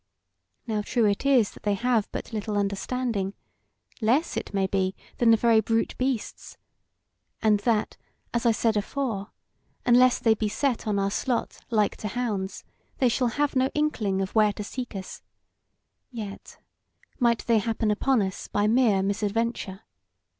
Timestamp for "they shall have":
12.97-13.55